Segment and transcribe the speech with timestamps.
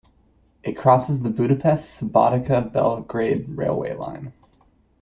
[0.63, 4.33] It crosses the Budapest-Subotica-Belgrade railway line.